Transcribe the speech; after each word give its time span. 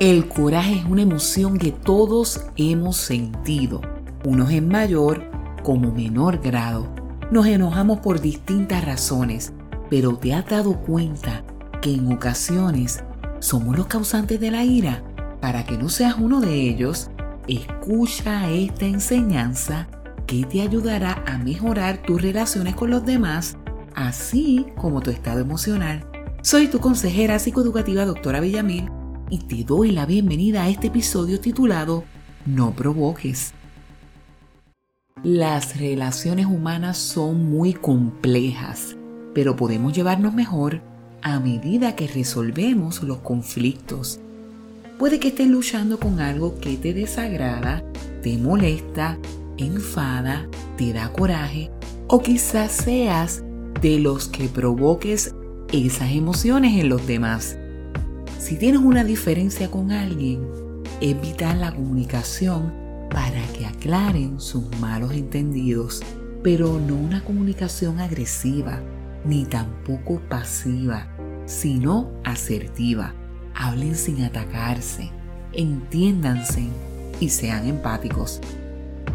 El 0.00 0.26
coraje 0.26 0.80
es 0.80 0.84
una 0.86 1.02
emoción 1.02 1.56
que 1.56 1.70
todos 1.70 2.46
hemos 2.56 2.96
sentido, 2.96 3.80
unos 4.24 4.50
en 4.50 4.66
mayor 4.66 5.22
como 5.62 5.92
menor 5.92 6.40
grado. 6.42 6.88
Nos 7.30 7.46
enojamos 7.46 8.00
por 8.00 8.20
distintas 8.20 8.84
razones, 8.84 9.52
pero 9.88 10.16
¿te 10.16 10.34
has 10.34 10.46
dado 10.46 10.80
cuenta 10.80 11.44
que 11.80 11.94
en 11.94 12.12
ocasiones 12.12 13.04
somos 13.38 13.76
los 13.76 13.86
causantes 13.86 14.40
de 14.40 14.50
la 14.50 14.64
ira? 14.64 15.04
Para 15.40 15.64
que 15.64 15.78
no 15.78 15.88
seas 15.88 16.16
uno 16.18 16.40
de 16.40 16.68
ellos, 16.68 17.08
escucha 17.46 18.50
esta 18.50 18.86
enseñanza 18.86 19.86
que 20.26 20.44
te 20.44 20.60
ayudará 20.60 21.22
a 21.24 21.38
mejorar 21.38 22.02
tus 22.02 22.20
relaciones 22.20 22.74
con 22.74 22.90
los 22.90 23.06
demás, 23.06 23.58
así 23.94 24.66
como 24.74 25.00
tu 25.02 25.12
estado 25.12 25.38
emocional. 25.38 26.04
Soy 26.42 26.66
tu 26.66 26.80
consejera 26.80 27.38
psicoeducativa, 27.38 28.04
doctora 28.04 28.40
Villamil 28.40 28.90
y 29.30 29.38
te 29.38 29.64
doy 29.64 29.90
la 29.90 30.06
bienvenida 30.06 30.64
a 30.64 30.68
este 30.68 30.88
episodio 30.88 31.40
titulado 31.40 32.04
No 32.46 32.72
provoques. 32.72 33.52
Las 35.22 35.78
relaciones 35.78 36.46
humanas 36.46 36.98
son 36.98 37.48
muy 37.50 37.72
complejas, 37.72 38.96
pero 39.34 39.56
podemos 39.56 39.94
llevarnos 39.94 40.34
mejor 40.34 40.82
a 41.22 41.40
medida 41.40 41.96
que 41.96 42.06
resolvemos 42.06 43.02
los 43.02 43.18
conflictos. 43.18 44.20
Puede 44.98 45.18
que 45.18 45.28
estés 45.28 45.48
luchando 45.48 45.98
con 45.98 46.20
algo 46.20 46.58
que 46.60 46.76
te 46.76 46.92
desagrada, 46.92 47.82
te 48.22 48.36
molesta, 48.36 49.18
enfada, 49.56 50.46
te 50.76 50.92
da 50.92 51.10
coraje 51.12 51.70
o 52.08 52.20
quizás 52.20 52.72
seas 52.72 53.42
de 53.80 53.98
los 53.98 54.28
que 54.28 54.48
provoques 54.48 55.34
esas 55.72 56.12
emociones 56.12 56.78
en 56.78 56.90
los 56.90 57.06
demás. 57.06 57.56
Si 58.44 58.56
tienes 58.56 58.82
una 58.82 59.04
diferencia 59.04 59.70
con 59.70 59.90
alguien, 59.90 60.46
evita 61.00 61.54
la 61.54 61.74
comunicación 61.74 62.74
para 63.08 63.42
que 63.54 63.64
aclaren 63.64 64.38
sus 64.38 64.64
malos 64.80 65.14
entendidos, 65.14 66.02
pero 66.42 66.78
no 66.78 66.94
una 66.94 67.24
comunicación 67.24 68.00
agresiva 68.00 68.82
ni 69.24 69.46
tampoco 69.46 70.20
pasiva, 70.28 71.08
sino 71.46 72.10
asertiva. 72.22 73.14
Hablen 73.54 73.94
sin 73.94 74.22
atacarse, 74.22 75.10
entiéndanse 75.54 76.68
y 77.20 77.30
sean 77.30 77.66
empáticos. 77.66 78.42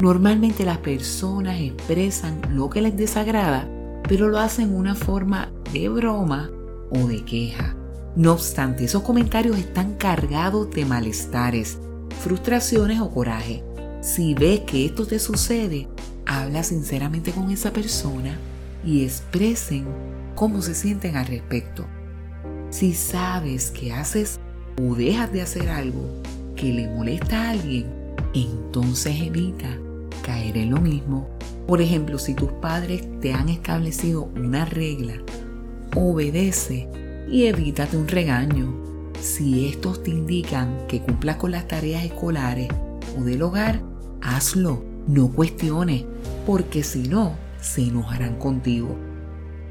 Normalmente 0.00 0.64
las 0.64 0.78
personas 0.78 1.60
expresan 1.60 2.40
lo 2.56 2.68
que 2.70 2.82
les 2.82 2.96
desagrada, 2.96 3.68
pero 4.08 4.26
lo 4.26 4.40
hacen 4.40 4.70
en 4.70 4.76
una 4.76 4.96
forma 4.96 5.52
de 5.72 5.88
broma 5.88 6.50
o 6.90 7.06
de 7.06 7.24
queja. 7.24 7.76
No 8.14 8.32
obstante, 8.32 8.84
esos 8.84 9.02
comentarios 9.02 9.56
están 9.56 9.94
cargados 9.94 10.70
de 10.70 10.84
malestares, 10.84 11.78
frustraciones 12.22 13.00
o 13.00 13.10
coraje. 13.10 13.64
Si 14.02 14.34
ves 14.34 14.60
que 14.60 14.84
esto 14.84 15.06
te 15.06 15.18
sucede, 15.18 15.88
habla 16.26 16.62
sinceramente 16.62 17.32
con 17.32 17.50
esa 17.50 17.72
persona 17.72 18.36
y 18.84 19.04
expresen 19.04 19.86
cómo 20.34 20.60
se 20.60 20.74
sienten 20.74 21.16
al 21.16 21.26
respecto. 21.26 21.86
Si 22.68 22.92
sabes 22.92 23.70
que 23.70 23.92
haces 23.92 24.38
o 24.78 24.94
dejas 24.94 25.32
de 25.32 25.42
hacer 25.42 25.70
algo 25.70 26.22
que 26.54 26.70
le 26.72 26.88
molesta 26.88 27.46
a 27.46 27.50
alguien, 27.50 27.86
entonces 28.34 29.22
evita 29.22 29.78
caer 30.22 30.58
en 30.58 30.70
lo 30.70 30.80
mismo. 30.80 31.28
Por 31.66 31.80
ejemplo, 31.80 32.18
si 32.18 32.34
tus 32.34 32.52
padres 32.52 33.06
te 33.20 33.32
han 33.32 33.48
establecido 33.48 34.24
una 34.36 34.66
regla, 34.66 35.14
obedece 35.96 36.88
y 37.32 37.46
evítate 37.46 37.96
un 37.96 38.06
regaño. 38.06 38.74
Si 39.18 39.66
estos 39.66 40.02
te 40.02 40.10
indican 40.10 40.86
que 40.86 41.00
cumplas 41.00 41.36
con 41.36 41.50
las 41.50 41.66
tareas 41.66 42.04
escolares 42.04 42.68
o 43.18 43.24
del 43.24 43.42
hogar, 43.42 43.82
hazlo, 44.20 44.84
no 45.08 45.32
cuestiones, 45.32 46.04
porque 46.46 46.82
si 46.84 47.08
no, 47.08 47.34
se 47.60 47.84
enojarán 47.84 48.38
contigo. 48.38 48.96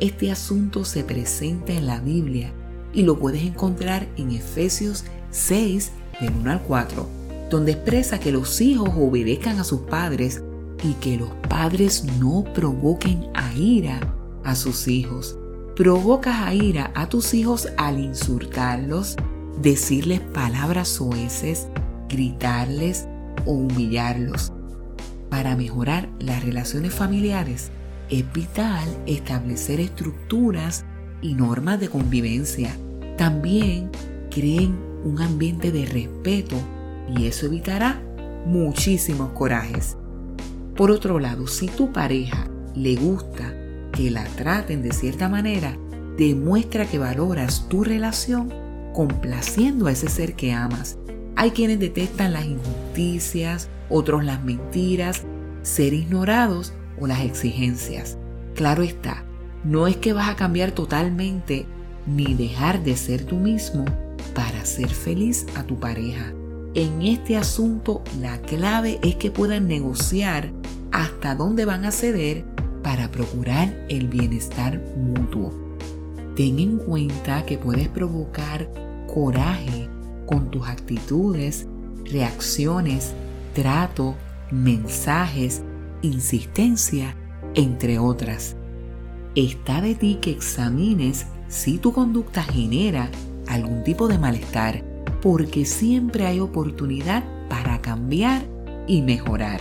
Este 0.00 0.32
asunto 0.32 0.84
se 0.84 1.04
presenta 1.04 1.72
en 1.72 1.86
la 1.86 2.00
Biblia 2.00 2.52
y 2.94 3.02
lo 3.02 3.18
puedes 3.18 3.42
encontrar 3.42 4.08
en 4.16 4.30
Efesios 4.32 5.04
6, 5.30 5.92
del 6.20 6.32
1 6.40 6.52
al 6.52 6.62
4, 6.62 7.06
donde 7.50 7.72
expresa 7.72 8.18
que 8.18 8.32
los 8.32 8.60
hijos 8.62 8.90
obedezcan 8.96 9.58
a 9.58 9.64
sus 9.64 9.82
padres 9.82 10.42
y 10.82 10.94
que 10.94 11.18
los 11.18 11.30
padres 11.48 12.04
no 12.18 12.44
provoquen 12.54 13.26
a 13.34 13.52
ira 13.54 14.00
a 14.42 14.54
sus 14.54 14.88
hijos 14.88 15.38
provocas 15.82 16.36
a 16.42 16.54
ira 16.54 16.92
a 16.94 17.08
tus 17.08 17.34
hijos 17.34 17.66
al 17.76 17.98
insultarlos, 17.98 19.16
decirles 19.60 20.20
palabras 20.20 20.86
soeces, 20.86 21.66
gritarles 22.08 23.08
o 23.46 23.54
humillarlos. 23.54 24.52
Para 25.28 25.56
mejorar 25.56 26.08
las 26.20 26.44
relaciones 26.44 26.94
familiares 26.94 27.72
es 28.10 28.32
vital 28.32 28.84
establecer 29.06 29.80
estructuras 29.80 30.84
y 31.20 31.34
normas 31.34 31.80
de 31.80 31.88
convivencia. 31.88 32.76
También 33.18 33.90
creen 34.30 34.78
un 35.02 35.20
ambiente 35.20 35.72
de 35.72 35.84
respeto 35.84 36.54
y 37.08 37.26
eso 37.26 37.46
evitará 37.46 38.00
muchísimos 38.46 39.32
corajes. 39.32 39.96
Por 40.76 40.92
otro 40.92 41.18
lado, 41.18 41.48
si 41.48 41.66
tu 41.66 41.92
pareja 41.92 42.46
le 42.76 42.94
gusta 42.94 43.52
que 43.92 44.10
la 44.10 44.24
traten 44.24 44.82
de 44.82 44.92
cierta 44.92 45.28
manera 45.28 45.78
demuestra 46.16 46.86
que 46.86 46.98
valoras 46.98 47.68
tu 47.68 47.84
relación 47.84 48.52
complaciendo 48.92 49.86
a 49.86 49.92
ese 49.92 50.08
ser 50.08 50.34
que 50.34 50.52
amas. 50.52 50.98
Hay 51.36 51.52
quienes 51.52 51.78
detestan 51.78 52.32
las 52.32 52.44
injusticias, 52.44 53.68
otros 53.88 54.24
las 54.24 54.42
mentiras, 54.44 55.22
ser 55.62 55.94
ignorados 55.94 56.72
o 57.00 57.06
las 57.06 57.20
exigencias. 57.20 58.18
Claro 58.54 58.82
está, 58.82 59.24
no 59.64 59.86
es 59.86 59.96
que 59.96 60.12
vas 60.12 60.28
a 60.28 60.36
cambiar 60.36 60.72
totalmente 60.72 61.66
ni 62.06 62.34
dejar 62.34 62.82
de 62.82 62.96
ser 62.96 63.24
tú 63.24 63.36
mismo 63.36 63.84
para 64.34 64.64
ser 64.64 64.88
feliz 64.88 65.46
a 65.56 65.62
tu 65.64 65.78
pareja. 65.78 66.32
En 66.74 67.02
este 67.02 67.36
asunto 67.36 68.02
la 68.20 68.40
clave 68.40 68.98
es 69.02 69.16
que 69.16 69.30
puedan 69.30 69.68
negociar 69.68 70.50
hasta 70.90 71.34
dónde 71.34 71.64
van 71.64 71.84
a 71.84 71.90
ceder 71.92 72.44
para 72.82 73.10
procurar 73.10 73.86
el 73.88 74.08
bienestar 74.08 74.80
mutuo. 74.96 75.52
Ten 76.36 76.58
en 76.58 76.78
cuenta 76.78 77.44
que 77.44 77.58
puedes 77.58 77.88
provocar 77.88 78.68
coraje 79.12 79.88
con 80.26 80.50
tus 80.50 80.66
actitudes, 80.66 81.66
reacciones, 82.10 83.14
trato, 83.54 84.16
mensajes, 84.50 85.62
insistencia, 86.02 87.16
entre 87.54 87.98
otras. 87.98 88.56
Está 89.34 89.80
de 89.80 89.94
ti 89.94 90.18
que 90.20 90.30
examines 90.30 91.26
si 91.48 91.78
tu 91.78 91.92
conducta 91.92 92.42
genera 92.42 93.10
algún 93.46 93.84
tipo 93.84 94.08
de 94.08 94.18
malestar, 94.18 94.84
porque 95.20 95.64
siempre 95.64 96.26
hay 96.26 96.40
oportunidad 96.40 97.24
para 97.48 97.80
cambiar 97.80 98.42
y 98.86 99.02
mejorar. 99.02 99.60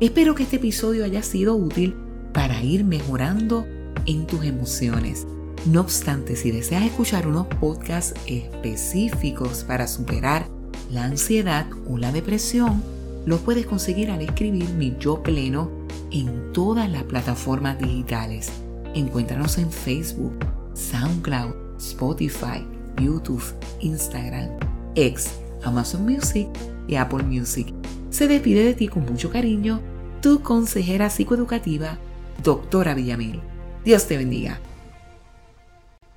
Espero 0.00 0.34
que 0.34 0.42
este 0.42 0.56
episodio 0.56 1.04
haya 1.04 1.22
sido 1.22 1.56
útil 1.56 1.96
para 2.36 2.62
ir 2.62 2.84
mejorando 2.84 3.66
en 4.04 4.26
tus 4.26 4.44
emociones. 4.44 5.26
No 5.64 5.80
obstante, 5.80 6.36
si 6.36 6.50
deseas 6.50 6.84
escuchar 6.84 7.26
unos 7.26 7.46
podcasts 7.46 8.12
específicos 8.26 9.64
para 9.64 9.88
superar 9.88 10.46
la 10.90 11.04
ansiedad 11.04 11.66
o 11.88 11.96
la 11.96 12.12
depresión, 12.12 12.82
los 13.24 13.40
puedes 13.40 13.64
conseguir 13.64 14.10
al 14.10 14.20
escribir 14.20 14.68
mi 14.74 14.94
yo 15.00 15.22
pleno 15.22 15.70
en 16.10 16.52
todas 16.52 16.90
las 16.90 17.04
plataformas 17.04 17.78
digitales. 17.78 18.52
Encuéntranos 18.94 19.56
en 19.56 19.72
Facebook, 19.72 20.36
SoundCloud, 20.74 21.54
Spotify, 21.78 22.66
YouTube, 23.00 23.42
Instagram, 23.80 24.50
X, 24.94 25.30
Amazon 25.64 26.04
Music 26.04 26.48
y 26.86 26.96
Apple 26.96 27.22
Music. 27.22 27.72
Se 28.10 28.28
despide 28.28 28.62
de 28.62 28.74
ti 28.74 28.88
con 28.88 29.06
mucho 29.06 29.30
cariño 29.30 29.80
tu 30.20 30.42
consejera 30.42 31.08
psicoeducativa 31.08 31.98
doctora 32.42 32.94
Villamil. 32.94 33.40
Dios 33.84 34.06
te 34.06 34.16
bendiga. 34.16 34.60